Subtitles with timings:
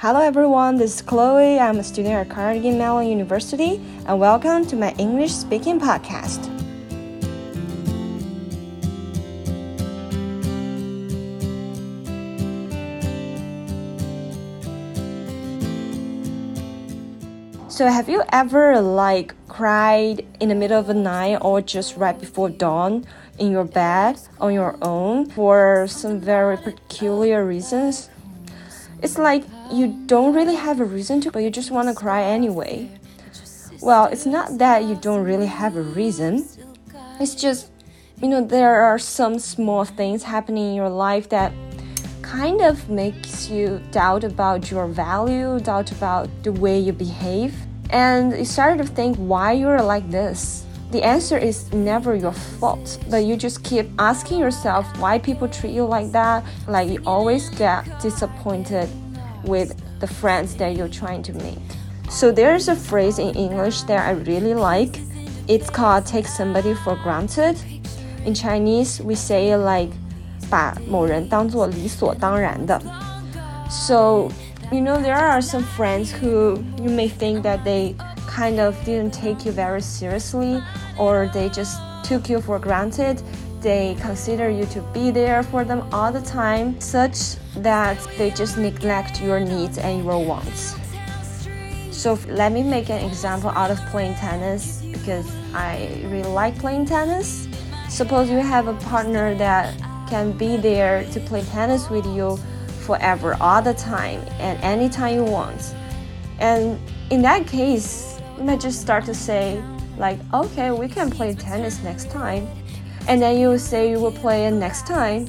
[0.00, 1.58] Hello everyone, this is Chloe.
[1.58, 6.38] I'm a student at Carnegie Mellon University, and welcome to my English speaking podcast.
[17.68, 22.16] So, have you ever like cried in the middle of the night or just right
[22.16, 23.04] before dawn
[23.40, 28.10] in your bed on your own for some very peculiar reasons?
[29.02, 32.22] It's like you don't really have a reason to, but you just want to cry
[32.22, 32.88] anyway.
[33.80, 36.46] Well, it's not that you don't really have a reason.
[37.20, 37.70] It's just,
[38.20, 41.52] you know, there are some small things happening in your life that
[42.22, 47.54] kind of makes you doubt about your value, doubt about the way you behave.
[47.90, 50.64] And you start to think why you're like this.
[50.90, 55.72] The answer is never your fault, but you just keep asking yourself why people treat
[55.72, 56.44] you like that.
[56.66, 58.88] Like you always get disappointed
[59.43, 61.59] with the friends that you're trying to make.
[62.09, 64.99] So there's a phrase in English that I really like.
[65.47, 67.57] It's called take somebody for granted.
[68.25, 69.91] In Chinese, we say like
[70.49, 72.79] 把某人当作理所当然的.
[73.69, 74.29] So,
[74.71, 77.95] you know, there are some friends who you may think that they
[78.27, 80.61] kind of didn't take you very seriously
[80.97, 83.21] or they just took you for granted
[83.60, 88.58] they consider you to be there for them all the time, such that they just
[88.58, 90.76] neglect your needs and your wants.
[91.90, 96.86] So let me make an example out of playing tennis because I really like playing
[96.86, 97.48] tennis.
[97.88, 99.76] Suppose you have a partner that
[100.08, 102.38] can be there to play tennis with you
[102.80, 105.74] forever, all the time, and anytime you want.
[106.38, 106.78] And
[107.10, 109.62] in that case, you might just start to say,
[109.96, 112.48] like, okay, we can play tennis next time
[113.08, 115.28] and then you say you will play it next time,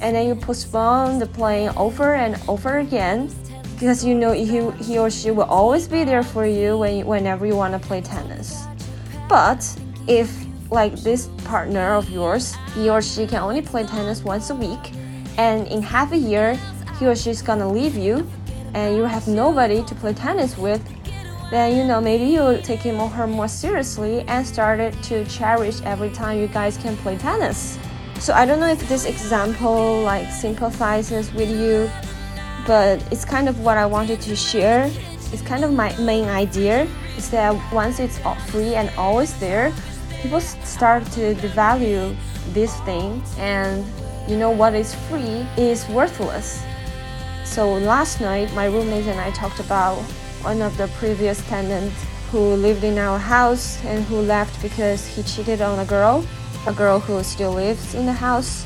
[0.00, 3.30] and then you postpone the playing over and over again
[3.74, 7.44] because you know he, he or she will always be there for you when, whenever
[7.44, 8.64] you want to play tennis.
[9.28, 9.68] But
[10.06, 14.54] if like this partner of yours, he or she can only play tennis once a
[14.54, 14.92] week,
[15.36, 16.58] and in half a year,
[16.98, 18.26] he or she's gonna leave you,
[18.74, 20.82] and you have nobody to play tennis with,
[21.50, 25.80] then you know maybe you take him or her more seriously and started to cherish
[25.82, 27.78] every time you guys can play tennis.
[28.18, 31.90] So I don't know if this example like sympathizes with you,
[32.66, 34.90] but it's kind of what I wanted to share.
[35.32, 38.18] It's kind of my main idea is that once it's
[38.50, 39.72] free and always there,
[40.22, 42.16] people start to devalue
[42.52, 43.84] this thing and
[44.28, 46.64] you know what is free is worthless.
[47.44, 50.02] So last night my roommates and I talked about
[50.46, 55.20] one of the previous tenants who lived in our house and who left because he
[55.24, 56.24] cheated on a girl,
[56.68, 58.64] a girl who still lives in the house.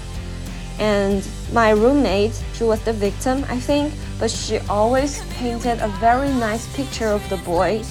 [0.79, 6.29] And my roommate, she was the victim, I think, but she always painted a very
[6.29, 7.83] nice picture of the boy,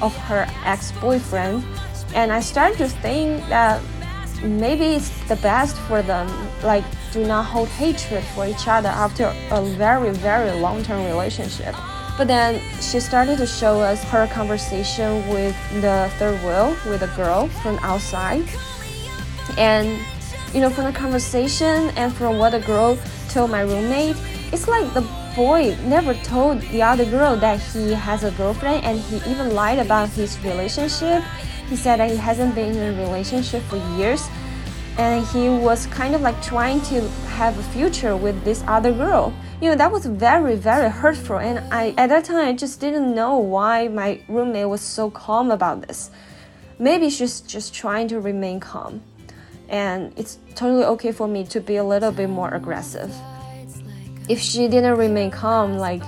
[0.00, 1.64] of her ex boyfriend.
[2.14, 3.82] And I started to think that
[4.44, 6.28] maybe it's the best for them,
[6.62, 11.74] like, do not hold hatred for each other after a very, very long term relationship.
[12.18, 17.16] But then she started to show us her conversation with the third wheel with a
[17.16, 18.44] girl from outside.
[19.56, 19.98] And
[20.54, 22.98] you know, from the conversation and from what the girl
[23.30, 24.16] told my roommate,
[24.52, 25.00] it's like the
[25.34, 29.78] boy never told the other girl that he has a girlfriend and he even lied
[29.78, 31.22] about his relationship.
[31.68, 34.28] He said that he hasn't been in a relationship for years
[34.98, 37.00] and he was kind of like trying to
[37.36, 39.32] have a future with this other girl.
[39.60, 41.38] You know that was very very hurtful.
[41.38, 45.50] And i at that time i just didn't know why my roommate was so calm
[45.50, 46.10] about this.
[46.78, 49.02] Maybe she's just trying to remain calm.
[49.68, 53.14] And it's totally okay for me to be a little bit more aggressive.
[54.28, 56.02] If she didn't remain calm like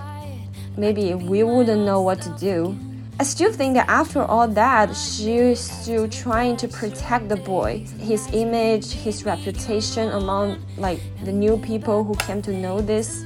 [0.76, 2.76] maybe we wouldn't know what to do
[3.20, 8.28] I still think that after all that, she's still trying to protect the boy, his
[8.32, 13.24] image, his reputation among like the new people who came to know this.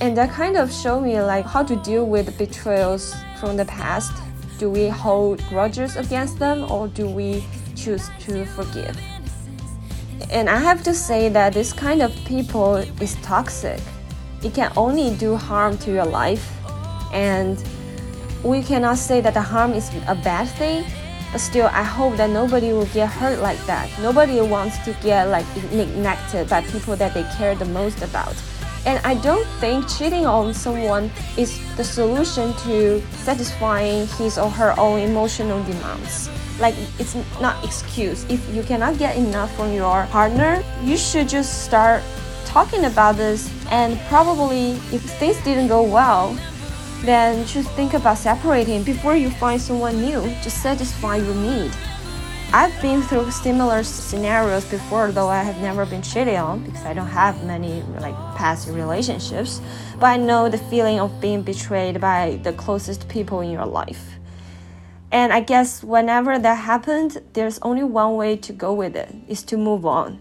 [0.00, 4.12] And that kind of showed me like how to deal with betrayals from the past.
[4.58, 7.44] Do we hold grudges against them or do we
[7.76, 8.98] choose to forgive?
[10.32, 13.80] And I have to say that this kind of people is toxic.
[14.42, 16.50] It can only do harm to your life.
[17.12, 17.62] And
[18.42, 20.84] we cannot say that the harm is a bad thing,
[21.32, 23.90] but still I hope that nobody will get hurt like that.
[24.00, 28.34] Nobody wants to get like neglected by people that they care the most about.
[28.86, 34.74] And I don't think cheating on someone is the solution to satisfying his or her
[34.78, 36.30] own emotional demands.
[36.58, 38.24] Like it's not excuse.
[38.30, 42.02] If you cannot get enough from your partner, you should just start
[42.46, 46.36] talking about this and probably if things didn't go well,
[47.04, 51.70] than should think about separating before you find someone new to satisfy your need.
[52.52, 56.92] I've been through similar scenarios before, though I have never been cheated on because I
[56.92, 59.60] don't have many like past relationships.
[60.00, 64.18] But I know the feeling of being betrayed by the closest people in your life.
[65.12, 69.44] And I guess whenever that happened, there's only one way to go with it is
[69.44, 70.20] to move on.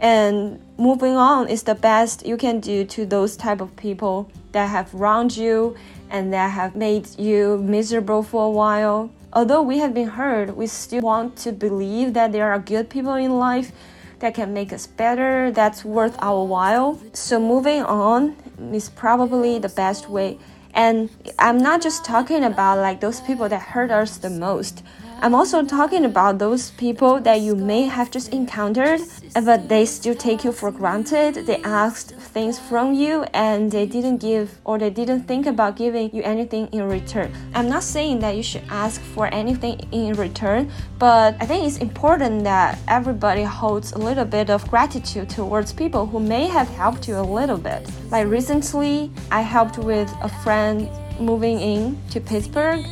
[0.00, 4.68] And moving on is the best you can do to those type of people that
[4.68, 5.76] have wronged you
[6.10, 9.10] and that have made you miserable for a while.
[9.32, 13.14] Although we have been hurt, we still want to believe that there are good people
[13.14, 13.72] in life
[14.20, 16.98] that can make us better, that's worth our while.
[17.12, 18.36] So moving on
[18.72, 20.38] is probably the best way
[20.76, 21.08] and
[21.38, 24.82] I'm not just talking about like those people that hurt us the most.
[25.18, 29.00] I'm also talking about those people that you may have just encountered,
[29.34, 31.46] but they still take you for granted.
[31.46, 36.14] They asked things from you and they didn't give or they didn't think about giving
[36.14, 37.32] you anything in return.
[37.54, 41.78] I'm not saying that you should ask for anything in return, but I think it's
[41.78, 47.08] important that everybody holds a little bit of gratitude towards people who may have helped
[47.08, 47.88] you a little bit.
[48.10, 52.84] Like recently, I helped with a friend moving in to Pittsburgh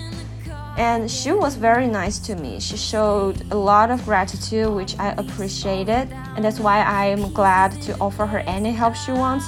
[0.76, 2.60] and she was very nice to me.
[2.60, 7.80] She showed a lot of gratitude, which I appreciated, and that's why I am glad
[7.82, 9.46] to offer her any help she wants.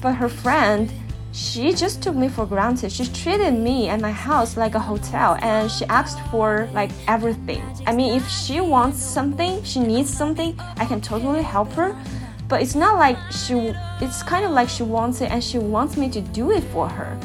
[0.00, 0.92] But her friend,
[1.32, 2.92] she just took me for granted.
[2.92, 7.62] She treated me and my house like a hotel and she asked for like everything.
[7.86, 11.96] I mean, if she wants something, she needs something, I can totally help her.
[12.48, 15.96] But it's not like she, it's kind of like she wants it and she wants
[15.96, 17.18] me to do it for her.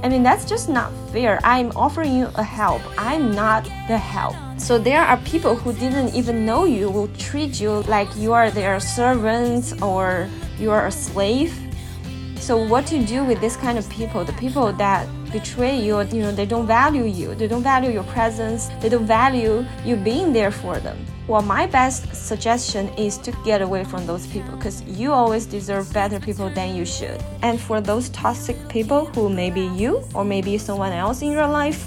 [0.00, 1.40] I mean, that's just not fair.
[1.42, 2.82] I'm offering you a help.
[2.96, 4.36] I'm not the help.
[4.56, 8.50] So there are people who didn't even know you will treat you like you are
[8.50, 10.28] their servant or
[10.58, 11.58] you are a slave.
[12.38, 14.24] So what to do with this kind of people?
[14.24, 17.34] The people that betray you, you know, they don't value you.
[17.34, 18.68] They don't value your presence.
[18.80, 20.96] They don't value you being there for them.
[21.28, 25.92] Well, my best suggestion is to get away from those people because you always deserve
[25.92, 27.22] better people than you should.
[27.42, 31.46] And for those toxic people who may be you or maybe someone else in your
[31.46, 31.86] life,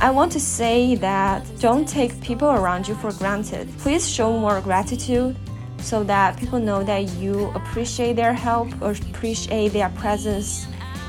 [0.00, 3.68] I want to say that don't take people around you for granted.
[3.78, 5.36] Please show more gratitude
[5.78, 10.66] so that people know that you appreciate their help or appreciate their presence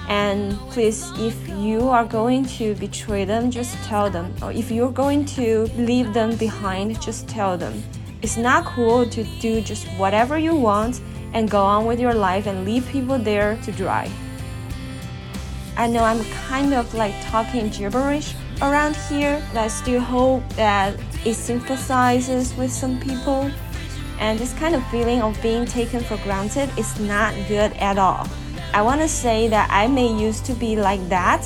[0.08, 4.34] and please, if you are going to betray them, just tell them.
[4.42, 7.84] Or if you're going to leave them behind, just tell them.
[8.22, 11.02] It's not cool to do just whatever you want
[11.34, 14.10] and go on with your life and leave people there to dry.
[15.78, 20.96] I know I'm kind of like talking gibberish around here, but I still hope that
[21.26, 23.50] it sympathizes with some people.
[24.20, 28.28] And this kind of feeling of being taken for granted is not good at all.
[28.74, 31.44] I want to say that I may used to be like that,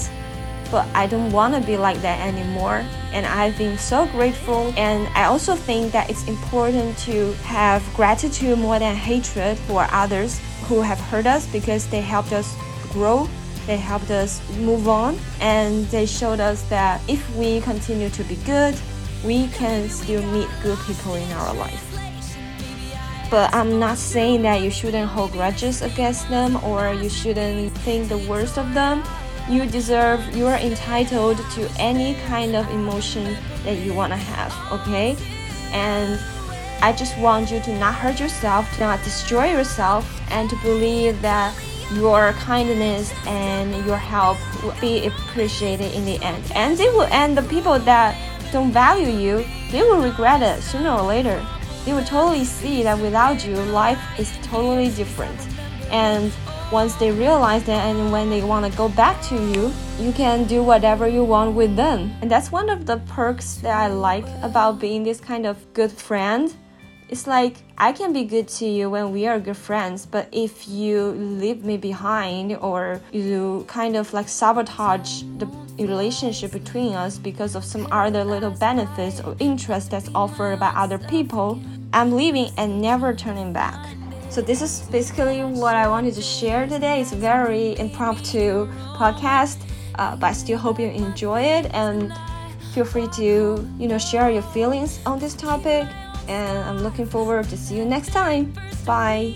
[0.69, 2.86] but I don't want to be like that anymore.
[3.13, 4.72] And I've been so grateful.
[4.77, 10.39] And I also think that it's important to have gratitude more than hatred for others
[10.66, 12.56] who have hurt us because they helped us
[12.92, 13.27] grow.
[13.66, 18.36] They helped us move on and they showed us that if we continue to be
[18.45, 18.75] good,
[19.24, 22.05] we can still meet good people in our life.
[23.30, 28.07] But I'm not saying that you shouldn't hold grudges against them or you shouldn't think
[28.07, 29.04] the worst of them.
[29.50, 34.82] You deserve, you are entitled to any kind of emotion that you want to have,
[34.82, 35.15] okay?
[35.72, 36.20] And
[36.82, 41.22] I just want you to not hurt yourself, to not destroy yourself, and to believe
[41.22, 41.55] that
[41.94, 46.44] your kindness and your help will be appreciated in the end.
[46.55, 48.15] And they will, and the people that
[48.51, 51.46] don't value you, they will regret it sooner or later
[51.86, 55.39] they will totally see that without you, life is totally different.
[55.92, 56.34] And
[56.72, 60.46] once they realize that and when they want to go back to you, you can
[60.46, 62.12] do whatever you want with them.
[62.22, 65.92] And that's one of the perks that I like about being this kind of good
[65.92, 66.54] friend.
[67.07, 70.67] It's like I can be good to you when we are good friends, but if
[70.67, 75.45] you leave me behind or you kind of like sabotage the
[75.77, 80.97] relationship between us because of some other little benefits or interest that's offered by other
[80.97, 81.62] people,
[81.93, 83.85] I'm leaving and never turning back.
[84.31, 87.01] So this is basically what I wanted to share today.
[87.01, 89.62] It's a very impromptu podcast,
[89.95, 92.12] uh, but I still hope you enjoy it and
[92.74, 95.88] feel free to you know share your feelings on this topic.
[96.27, 98.53] And I'm looking forward to see you next time.
[98.86, 99.36] Bye.